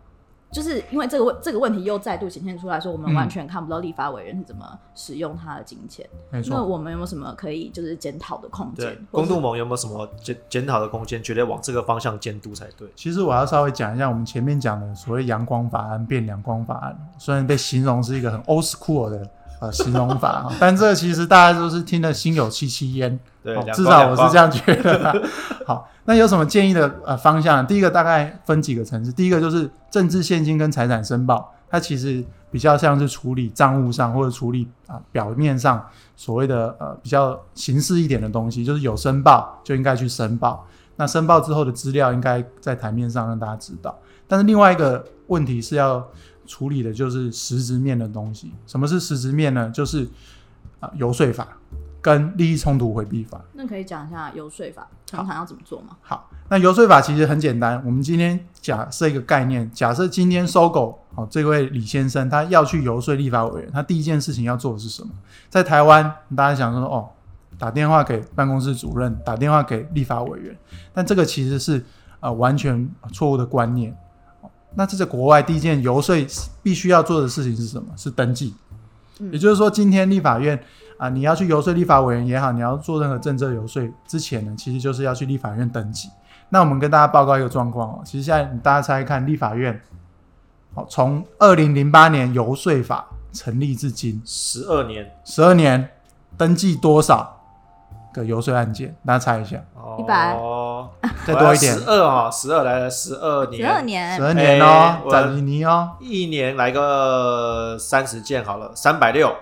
[0.50, 6.04] 就是因为这个问这个问题又再度显现出来说，我们嗯完全看不到立法委员是怎么使用他的金钱。
[6.30, 6.54] 没错。
[6.54, 11.22] 那我们有没有什么可以就是检讨的空间？，公度盟有没有什么检检讨的空间？
[11.22, 12.88] 绝对往这个方向监督才对。
[12.96, 19.28] 其实我要稍微讲一下我们前面讲的所谓阳光法案变两光法案，虽然被形容是一个很 old school 的
[19.60, 23.18] 呃形容法啊，但这个其实大家都是听得心有戚戚焉。
[23.42, 25.14] 对，哦至少我是这样觉得啦。
[25.66, 27.66] 好，那有什么建议的呃方向？
[27.66, 40.66] 第一个大概分几个层次，第一个就是政治现金跟财产申报，它其实比较像是处理账务上或者处理啊、表面上所谓的呃比较形式一点的东西，就是有申报就应该去申报。
[40.96, 43.98] 那申报之后的资料应该在台面上让大家知道。
[44.28, 46.06] 但是另外一个问题是要
[46.50, 48.52] 处理的就是实质面的东西。
[48.66, 49.70] 什么是实质面呢？
[49.70, 50.08] 就是
[50.80, 51.46] 啊、游说法
[52.02, 53.40] 跟利益冲突回避法。
[53.52, 55.96] 那可以讲一下游说法通常要怎么做吗？
[56.00, 57.80] 好，那游说法其实很简单。
[57.84, 65.10] 我们今天假设一个概念，假设今天搜狗哦，这位李先生他要去游说立法委员，他第一件事情要做的是什么？
[65.48, 66.02] 在台湾，
[66.34, 67.08] 大家想说哦，
[67.58, 70.56] 打电话给办公室主任，打电话给立法委员，
[70.94, 71.84] 但这个其实是
[72.20, 73.94] 呃完全错误的观念。
[74.70, 76.16] 哦那这在国外，第一件游说
[76.62, 77.88] 必须要做的事情是什么？
[77.96, 78.54] 是登记。
[79.18, 80.59] 嗯也就是说，今天立法院
[80.96, 86.09] 啊，你要去游说立法委员也好，你要做任何政策游说之前呢，其实就是要去立法院登记。
[86.48, 89.78] 那我们跟大家报告一个状况哦，其实现在大家猜猜看，立法院，
[90.74, 95.90] 好，从二零零八年游说法成立至今十二年，十二年，
[96.38, 97.40] 登记多少
[98.14, 98.96] 个游说案件？
[99.04, 99.62] 大家猜一下，
[99.98, 100.69] 一百哦，
[101.26, 101.74] 再多一点。
[101.74, 103.60] 十二哈，十二来了，十二年。
[103.60, 109.34] 十二年，十，二年哦哦，一年来个三十件好了，三百六，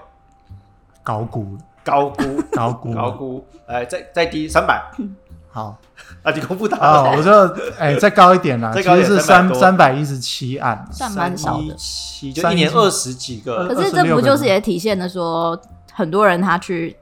[1.03, 1.57] 高估。
[1.85, 2.93] 高估， 高估。
[2.93, 4.83] 高估，哎，再再低三百，
[5.51, 5.77] 好。
[6.23, 7.31] 啊，你公布答啊，案，我就
[7.79, 11.75] 哎再高一点啦，其实是三三百一十七案，算蛮少一的。
[11.77, 15.59] 七，就一年二十几个，可是这不就是也体现了说，
[15.93, 16.97] 很多人他去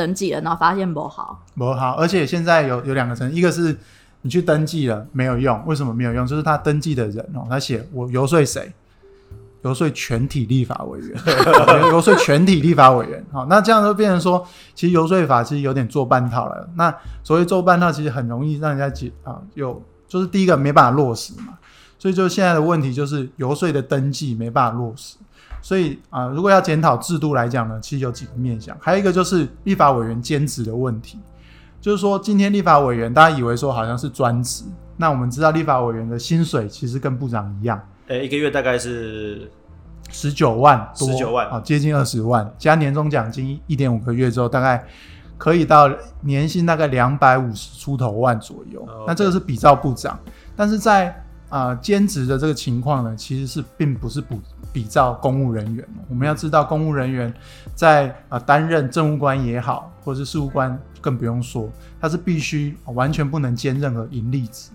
[0.00, 3.76] 登记了，然后发现不好，不好，而且现在有有两个层，一个是
[4.22, 6.26] 你去登记了没有用，为什么没有用？
[6.26, 8.72] 就是他登记的人哦，他写我游说谁，
[9.62, 11.20] 游说全体立法委员，
[11.92, 13.22] 游说全体立法委员。
[13.30, 16.66] 好，那这样就变成说，其实游说法其实有点做半套了。
[16.76, 21.58] 那所谓做半套，其实很容易让人家解啊，有就是第一个没办法落实嘛，
[21.98, 25.18] 所以就现在的问题就是游说的登记没办法落实。
[25.62, 31.18] 所以啊、如果要检讨制度来讲呢，其实有几个面向，还有一个就是立法委员兼职的问题。
[31.80, 34.64] 就是说，今天立法委员大家以为说好像是专职，
[34.98, 39.50] 那我们知道立法委员的薪水其实跟部长一样，哎，一个月大概是
[40.10, 44.84] 十九万多，十九万啊，接近二十万，加年终奖金一点五个月之后，大概
[45.38, 48.82] 可以到年薪大概两百五十出头万左右。
[48.82, 50.18] 哦那这个是比照部长，
[50.54, 54.40] 但是在啊、呃兼职的这个情况呢，其实是并不是比
[54.72, 56.04] 比照公务人员哦。
[56.08, 57.32] 我们要知道，公务人员
[57.74, 61.68] 在啊、呃担任政务官也好，或是事务官更不用说，
[62.00, 64.70] 他是必须、哦完全不能兼任何盈利职。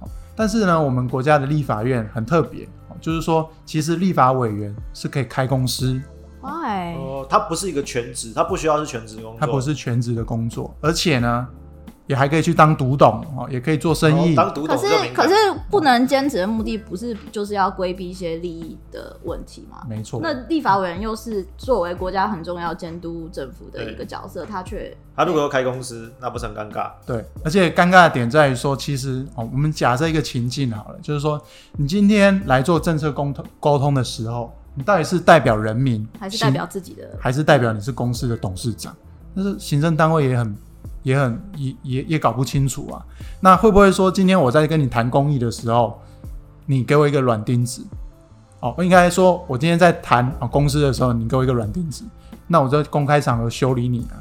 [0.00, 6.00] 哦但是呢，我们国家的立法院很特别，哦就是说，其实立法委员是可以开公司
[6.42, 6.94] ，why？
[6.96, 11.46] 哦，他不是一个全职，他不需要是全职工作，他不是全职的工作，而且呢，
[12.06, 14.36] 也还可以去当独董哦，也可以做生意哦。
[14.36, 15.34] 当独可是董就敏感可是
[15.70, 19.84] 不能兼职的目的不是就是要规避一些利益的问题吗？
[19.88, 26.90] 没错，那立法委员又是作为国家很重要监督政府的一个角色，他却他如果要开公司，那不是很尴尬？
[27.06, 31.40] 对，而且尴尬的点在于说，其实哦，我们假设一个情境好了，就是说，
[31.78, 38.94] 你今天来做政策沟通沟通的时候，你到底是代表人民，还是代表自己的还是代表你是公司的董事长？
[39.34, 40.56] 但是行政单位也很、
[41.04, 43.00] 也很、也也也搞不清楚啊。
[43.40, 46.02] 那会不会说，今天我在跟你谈公益的时候，
[46.66, 47.86] 你给我一个软钉子？
[48.58, 52.02] 哦，应该说，我今天在谈啊公司的时候，你给我一个软钉子，
[52.46, 54.16] 那我在公开场合修理你啊。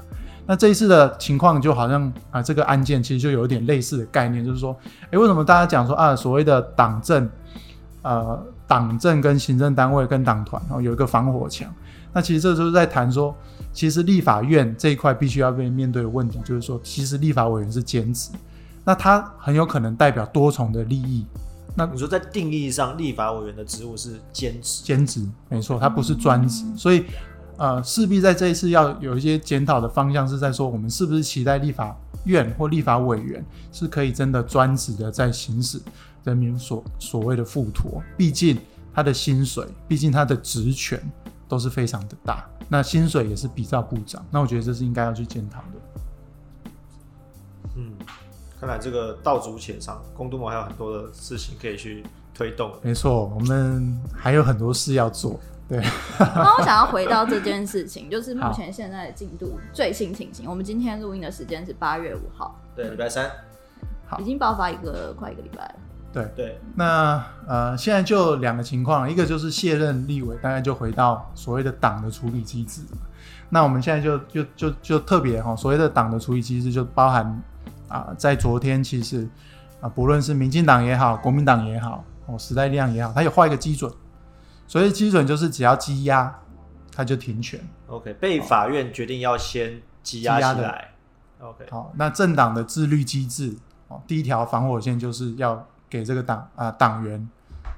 [0.46, 4.78] 那这一次的情况就好像啊，这个案件其实就有一点类似的概念，就是说，
[5.12, 7.30] 诶，为什么大家讲说啊，所谓的党政，
[8.02, 11.74] 呃，党政跟行政单位跟党团哦有一个防火墙？
[12.14, 13.36] 那其实这时候在谈说，
[13.74, 18.30] 其实立法院这一块必须要被面对的问题，就是说，其实立法委员是兼职，
[18.86, 21.26] 那他很有可能代表多重的利益。
[21.76, 27.04] 那你说在定义上，立法委员的职务是兼职，兼职，没错，他不是专职，所以
[27.58, 35.82] 呃，势必在这一次要有一些检讨的方向，是在说我们是不是期待立法院或立法委员是可以真的专职的在行使
[36.24, 38.60] 人民所所谓的付托，毕竟
[38.94, 41.02] 他的薪水，毕竟他的职权
[41.48, 46.02] 都是非常的大，那薪水也是比照部长，那我觉得这是应该要去检讨的。
[47.76, 47.94] 嗯，
[48.60, 52.04] 看来这个道阻且长，公都盟还有很多的事情可以去
[52.34, 52.72] 推动。
[52.82, 55.40] 没错，我们还有很多事要做。
[55.68, 55.82] 对，
[56.20, 60.50] 那我想要回到这件事情，就是目前现在的进度最新情形。
[60.50, 63.32] 我们今天录音的时间是八月五号，对，礼拜三，
[64.06, 65.76] 好，已经爆发一个快一个礼拜了。
[66.14, 72.84] 对对，那呃，现在就两个情况，一个就是卸任立委，大概就回到所谓的党的处理机制。
[73.50, 77.42] 那我们现在就就就就特别哈，所谓的党的处理机制就包含
[77.88, 79.28] 啊，在昨天其实
[79.82, 83.92] 啊，不论是民进党也好，国民党也好，哦，时代力量也好，它有画一个基准。
[84.68, 86.34] 所谓基准就是只要积压，
[86.96, 87.60] 它就停权。
[87.88, 90.92] OK，被法院决定要先积压起来。
[91.40, 93.56] OK，好，那政党的自律机制
[93.88, 97.30] 哦，第一条防火线就是要给这个党啊党员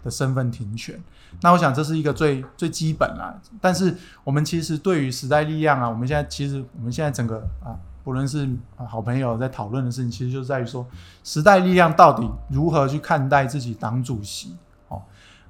[0.04, 0.98] 的身份停权。
[1.42, 3.36] 那我想这是一个最最基本啦。
[3.60, 8.46] 但是我们其实对于时代力量啊，我们现在其实我们现在整个啊，不论是
[8.78, 10.88] 啊好朋友在讨论的事情，其实就在于说
[11.24, 14.56] 时代力量到底如何去看待自己党主席
[14.88, 15.02] 哦，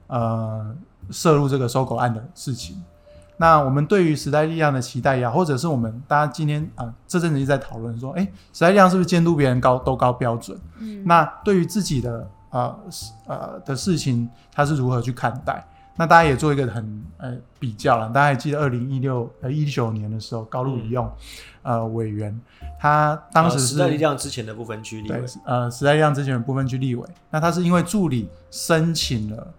[0.08, 0.76] 呃。
[1.12, 2.84] 涉入这个收购案的事情，
[3.38, 10.60] 那我们对于时代力量的期待呀，或者是我们大家今天啊这阵子一直在讨论说，哎，时代力量是不是监督别人高都高标准？
[10.80, 12.80] 嗯，那对于自己的呃
[13.28, 15.62] 呃的事情，他是如何去看待？
[15.98, 18.08] 那大家也做一个很呃比较了。
[18.10, 21.10] 大家还记得二零一六呃一九年的时候，高露仪用
[21.64, 22.40] 呃委员，
[22.80, 29.54] 他当时是时代力量之前的部分区立委，呃时代力量之前的部分区立委，那他是因为助理申请了。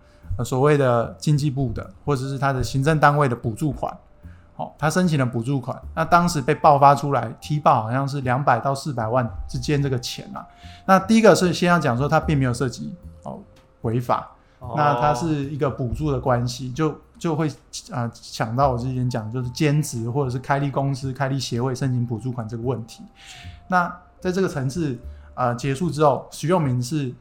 [0.45, 3.97] 所谓的经济部的，或者是他的行政单位的补助款，
[4.57, 10.47] 好，他申请了补助款，那当时被爆发出来，踢爆好像是两百到四百万之间这个钱啊。
[10.87, 13.38] 那第一个是先要讲说，他并没有涉及哦
[13.83, 14.31] 违法，
[14.75, 17.53] 那它是一个补助的关系，就就会
[17.92, 23.03] 啊想到我之前讲就是兼职或者是开立公司、开立协会申请补助款这个问题。
[23.69, 24.99] 那在这个层次
[25.35, 27.12] 啊结束之后，徐用明是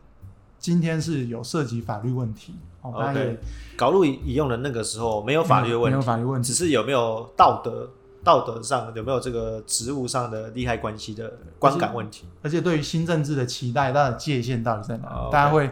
[0.58, 2.56] 今天是有涉及法律问题。
[2.94, 3.40] OK，
[3.78, 7.90] 搞路引用的那个时候没有法律问题，没有法律问题，只是有没有道德
[8.24, 12.26] 道德上有没有这个职务上的利害关系的观感问题。
[12.42, 15.30] 而且对于新政治的期待，它的界限到底在哪？
[15.32, 15.72] 大家会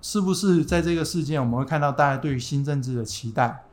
[0.00, 3.64] 是不是在这个事件，我们会看到大家对于新政治的期待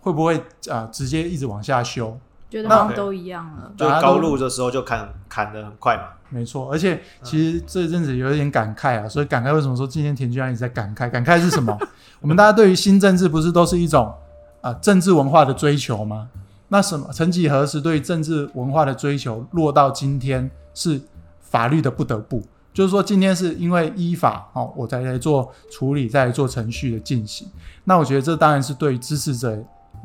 [0.00, 2.18] 会不会啊直接一直往下修？
[2.50, 3.72] 觉得好像都一样了。
[3.76, 6.02] 就高路的时候就砍砍的很快嘛。
[6.30, 11.10] 没错，而且其实这阵子有一点感慨啊，所以感慨为什么说今天田居然也在感慨？
[11.10, 11.74] 感慨是什么？
[12.20, 14.12] 我们大家对于新政治不是都是一种
[14.60, 16.28] 啊政治文化的追求吗？
[16.68, 17.08] 那什么？
[17.12, 21.00] 曾几何时，对于政治文化的追求落到今天是
[21.40, 22.42] 法律的不得不，
[22.74, 27.48] 就是说今天是因为依法哦，我才来做处理，再来做程序的进行。
[27.84, 29.56] 那我觉得这当然是对于支持者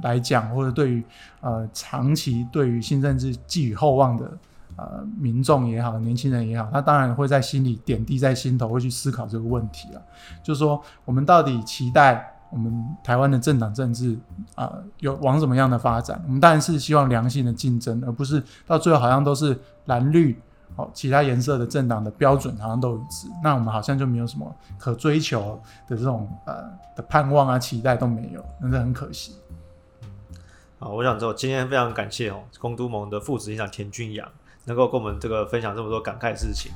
[0.03, 1.03] 来讲，或者对于
[1.41, 4.31] 呃长期对于新政治寄予厚望的。
[4.75, 10.01] 呃，民众也好，年轻人也好，他当然会在心里点滴在心头，会去思考这个问题了。
[10.41, 14.17] 就是说，我们到底期待我们台湾的政党政治
[14.55, 16.19] 啊，有往什么样的发展？
[16.25, 20.41] 我们当然是希望良性的竞争，而不是到最后好像都是蓝绿
[20.75, 26.63] 哦，其他颜色的政党的标准好像都一致，那我们好像就没有什么可追求的这种呃
[26.95, 29.35] 的盼望啊，期待都没有，那是很可惜。
[30.83, 34.27] 好，我想说，今天非常感谢哦，公都盟的副执行长田俊阳。
[34.65, 36.71] 能够跟我们这个分享这么多感慨的事情，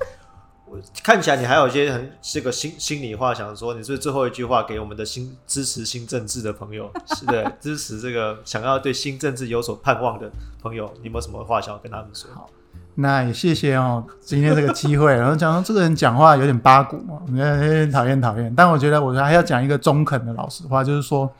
[0.66, 10.30] 我看起来你还有一些很这个心心里话想说，你是最后一句话给我们的新支持新政治的朋友，是的，支持这个想要对新政治有所盼望的
[10.62, 12.30] 朋友，你有没有什么话想要跟他们说？
[12.36, 12.50] 好，
[12.96, 21.34] 那也谢谢哦，今天这个机会，然后讲这个人讲话有点八股嘛，有点讨厌讨厌，但我觉得我还要讲一个中肯的老实话，就是说，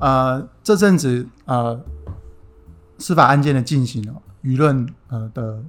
[0.00, 1.80] 呃，这阵子呃
[2.98, 4.02] 司法案件的进行。
[4.42, 5.62] 舆论呃的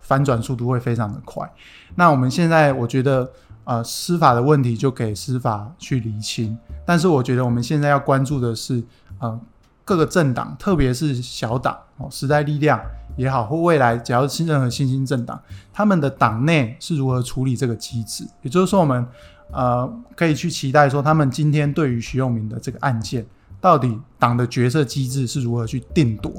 [0.00, 1.46] 翻转速度会非常的快，
[1.94, 3.30] 那我们现在我觉得
[3.64, 8.82] 呃司法的问题就给司法去厘清，但是我觉得我们现在要关注的是
[9.18, 9.38] 呃
[9.84, 12.80] 各个政党，特别是小党哦时代力量
[13.18, 15.38] 也好，或未来只要是任何新兴政党，
[15.70, 19.06] 他们的党内是如何处理这个机制，也就是说我们
[19.52, 23.26] 呃可以去期待说他们今天对于徐永明的这个案件。
[23.64, 26.30] 到底党的决策机制是如何去定夺？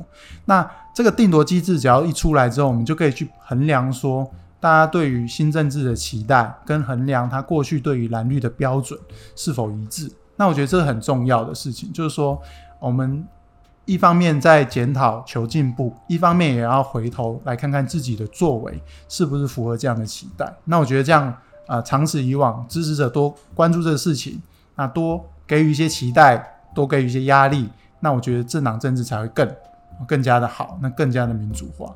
[0.46, 9.00] 那这个定夺机制只要一出来之后，我们就可以去衡量说，大家对于新政治的期待，跟衡量他过去对于蓝绿的标准
[9.36, 10.12] 是否一致。
[10.36, 12.40] 那我觉得这是很重要的事情，就是说，
[12.80, 13.28] 我们
[13.86, 20.56] 一方面在检讨求进步，一方面也要回头来看看自己的作为是不是符合这样的期待。
[20.66, 21.36] 那我觉得这样
[21.66, 24.40] 啊，长此以往，支持者多关注这个事情，
[24.76, 26.52] 那多给予一些期待。
[26.76, 27.70] 多给予一些压力，
[28.02, 29.56] 那我觉得政党政治才会更
[30.08, 31.96] 更加的好，那更加的民主化。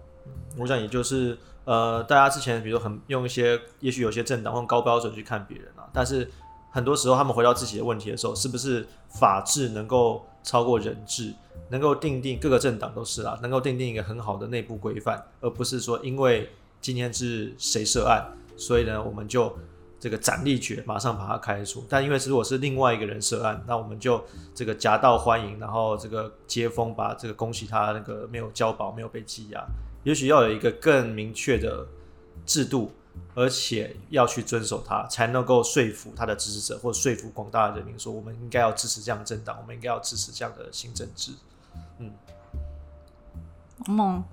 [0.57, 6.31] 我想也就是呃，大家之前比如说很用一些，也许有些政党用高标准去看别人啊，但是
[6.71, 11.33] 很多时候他们回到自己的问题的时候，是不是法治能够超过人治，
[11.69, 16.49] 能够定定各个政党都是啦，能够定定一个很好的内部规范，而不是说因为
[16.81, 18.25] 今天是谁涉案，
[18.57, 19.55] 所以呢我们就
[19.99, 21.85] 这个斩立决，马上把他开除。
[21.89, 24.23] 但因为如果是另外一个人涉案，那我们就
[24.55, 29.63] 这个夹道欢迎，然后这个接风，把这个恭喜他那个没有交保，没有被羁押。
[30.03, 31.85] 也许要有一个更明确的
[32.45, 32.91] 制度。
[33.35, 41.33] 而且要去遵守它，才能够说服他的支持者，或说服广大的人民，说我们应该要支持这样的政党，我们应该要支持这样的新政治。
[41.97, 42.13] 嗯，
[43.87, 44.23] 梦，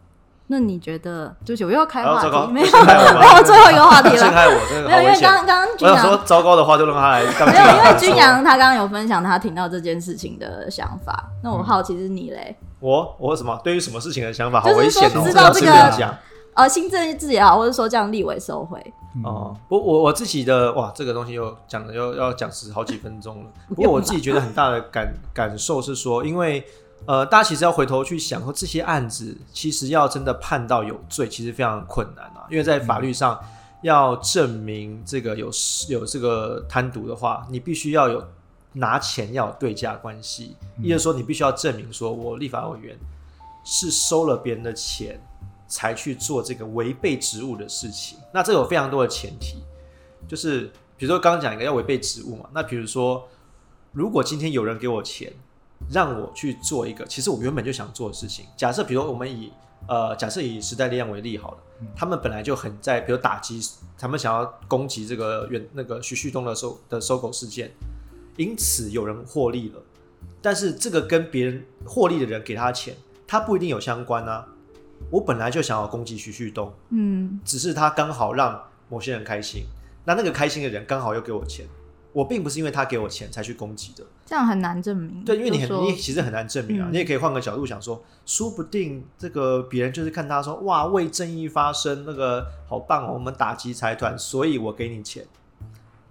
[0.49, 1.35] 那你觉得？
[1.45, 4.17] 对不起，我又要开话题，没有，我最后一个话题了。
[4.17, 7.23] 先开我，这个没有，因为刚刚我想说糟糕的话就让他来。
[7.23, 11.31] 没有，因为君阳他刚刚有分享他听到这件事情的想法。
[11.43, 12.57] 那我好奇是你嘞？
[12.81, 13.61] 我我什么？
[13.65, 14.61] 对于什么事情的想法？
[14.61, 15.23] 好危险哦！
[15.25, 15.67] 知道这个
[15.99, 16.17] 讲。
[16.55, 18.81] 呃，新政治也好，或者说这样立委收回
[19.23, 19.55] 哦。
[19.69, 23.51] 我我我自己的哇，这个东西又讲了，又要讲十好几分钟了。
[23.69, 26.65] 不过我自己觉得很大的感感受是说，因为
[27.05, 32.47] 呃，大家其实要回头去想，说这些案子其实要真的判到有罪，其实非常困难啊。
[32.51, 33.39] 因为在法律上
[33.83, 35.51] 要证明这个有
[35.89, 38.27] 有这个贪渎的话，你必须要有
[38.73, 42.97] 拿钱要有对价关系，意思说你必须要证明说我立法委员
[43.65, 45.21] 是收了别人的钱。
[45.69, 49.65] 才去做这个违背职务的事情，那这有非常多的前提，
[50.29, 53.27] 就是比如说刚刚讲一个要违背职务嘛，那比如说
[53.91, 55.33] 如果今天有人给我钱，
[55.91, 59.53] 让我去做一个其实我原本就想做的事情，假设比如我们以
[59.89, 61.59] 呃假设以时代力量为例好了，
[61.95, 63.61] 他们本来就很在比如打击，
[63.99, 67.71] 他们想要攻击这个原那个徐旭东的收的收购事件，
[68.37, 69.83] 因此有人获利了，
[70.43, 72.97] 但是这个跟别人获利的人给他钱，
[73.27, 74.47] 他不一定有相关啊。
[75.11, 79.65] 我本来就想要攻击徐旭东，嗯，只是他刚好让某些人开心，
[80.05, 81.67] 那那个开心的人刚好又给我钱，
[82.17, 85.23] 我并不是因为他给我钱才去攻击的，这样很难证明。
[85.23, 95.27] 对，因为你很你其实很难证明啊，你也可以换个角度想说，说不定这个别人就是看他说哇为正义发声，那个好棒哦，我们打击财团，所以我给你钱。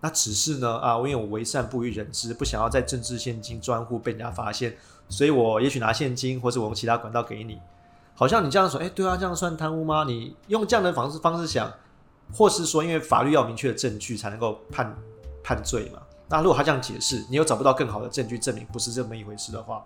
[0.01, 4.78] 那只是呢啊，因为我为善不欲人知，不想要在政治现金专户被人家发现，
[5.10, 7.58] 所以我也许拿现金，或者我用其他管道给你。
[8.14, 10.03] 好像你这样说，哎，对啊，这样算贪污吗？
[10.08, 11.74] 你用这样的方式方式想，
[12.32, 14.95] 或是说，因为法律要明确的证据才能够判
[15.46, 16.02] 判罪嘛？
[16.28, 19.86] 那如果他这样解释，你又找不到更好的证据证明不是这么一回事的话，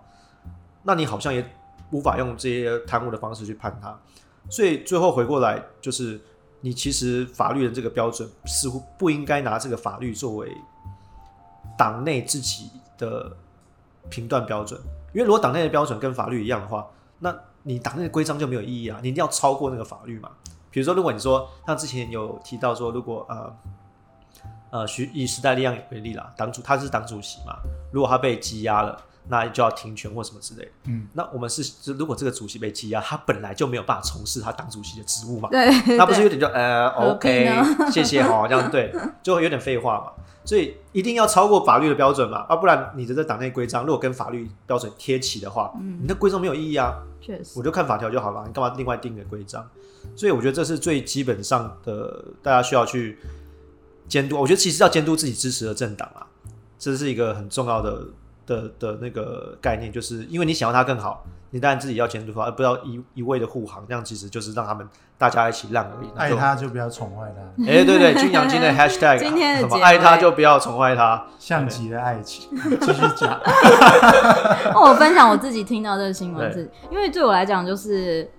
[0.84, 1.44] 那你好像也
[1.90, 3.94] 无法用这些贪污的方式去判他。
[4.48, 6.18] 所以最后回过来，就是
[6.62, 10.50] 你其实法律的这个标准似乎不应该拿这个法律作为
[11.76, 13.36] 党内自己的
[14.08, 14.80] 评断标准，
[15.12, 16.88] 因为如果党内的标准跟法律一样的话，
[17.18, 18.98] 那你党内的规章就没有意义啊！
[19.02, 20.30] 你一定要超过那个法律嘛。
[20.70, 23.54] 比如说，如果你说像之前有提到说，如果呃
[24.70, 27.56] 呃，徐以时代力量为例啦，党主他是党主席嘛，
[27.92, 28.96] 如果他被羁押了，
[29.28, 30.68] 那就要停权或什么之类。
[30.86, 35.48] 嗯，那我们是如果这个主席被羁押，他本来就没有办法从事他党主席的职务嘛。
[35.50, 35.68] 对，
[35.98, 37.50] 那不是有点就呃，OK，
[37.90, 40.12] 谢谢哈，这样对，就会有点废话嘛。
[40.42, 46.94] 所以一定要超过法律的标准嘛，啊，不然你的这党内规章如果跟法律标准贴齐的话，你的规章没有意义啊。
[47.20, 49.68] 确实，我就看法条就好了，你干嘛另外定个规章？
[50.16, 53.18] 所以我觉得这是最基本上的，大家需要去
[54.10, 54.38] 监督。
[54.38, 56.26] 我觉得其实要监督自己支持的政党啊，
[56.78, 58.04] 这是一个很重要的
[58.44, 61.24] 的的那个概念，就是因为你想要它更好。
[61.52, 64.88] 你当然自己要监督他，而不要一一味的护航，这样其实就是让他们
[65.18, 66.08] 大家一起烂而已。
[66.14, 67.64] 爱他就不要宠坏他。
[67.64, 72.48] 哎，对对，君阳今天的 hashtag，今天什么爱他就不要宠坏他， 像极了爱情。
[72.80, 73.40] 继续讲。
[74.76, 78.30] 我分享我自己听到这个新闻，是因为对我来讲，就是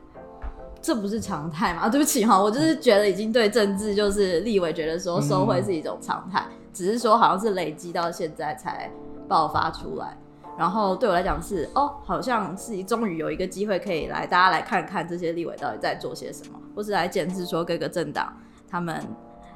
[0.81, 1.87] 这不是常态嘛？
[1.89, 8.91] 对不起哈，我就是觉得已经对政治就是立委觉得说收贿是一种常态，只是说好像是累积到现在才
[9.27, 10.17] 爆发出来。
[10.57, 18.31] 然后对我来讲是哦，好像是终于有一个机会可以来大家来看看这些立委到底在做些什么，或是来检视说各个政党
[18.69, 19.01] 他们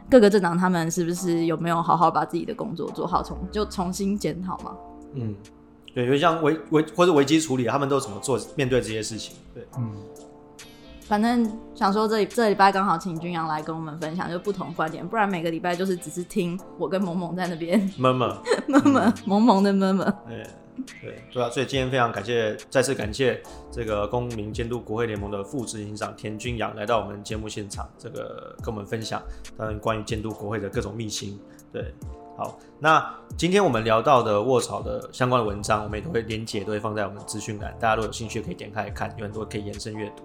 [0.10, 4.72] 各个政党他们是不是有没有好好把自己的工作做好，重就重新检讨嘛。
[5.14, 5.36] 嗯，
[5.94, 9.36] 对，就像危危或者危机处理，他们都怎么做面对这些事情？
[9.54, 9.92] 对，嗯。
[11.08, 18.30] 反正想说这这礼拜刚好请君阳来跟我们分享，就不同观点，不然每个礼拜就是只是听我跟萌萌在那边闷闷
[18.68, 20.14] 闷闷萌萌的闷闷。
[21.02, 23.42] 对对啊，所以今天非常感谢，再次感谢
[23.72, 29.22] 这个公民监督国会联盟的副执行长田君阳来到我们节目现场，这个跟我们分享
[29.56, 31.40] 当然关于监督国会的各种秘辛。
[31.72, 31.94] 对，
[32.36, 40.24] 好，那今天我们聊到的卧槽的相关的文章，我们也都会连结，都会放在我们资讯栏，大家如果有兴趣可以点开来看，有很多可以延伸阅读。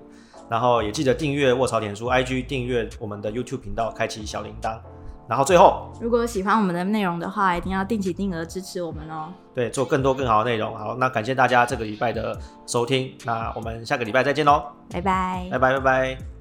[0.51, 4.76] 然后也记得订阅卧槽脸书 IG，订阅我们的 YouTube 频道，开启小铃铛。
[5.28, 9.32] 然后最后，如果喜欢我们的内容的话，一定要定期定额支持我们哦。
[9.55, 10.76] 对，做更多更好的内容。
[10.76, 12.36] 好，那感谢大家这个礼拜的
[12.66, 16.39] 收听，那我们下个礼拜再见喽，拜拜，拜拜，拜拜。